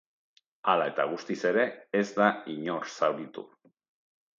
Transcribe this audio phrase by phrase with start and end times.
[0.73, 1.67] Hala eta guztiz ere,
[2.03, 3.51] ez da inor zauritu.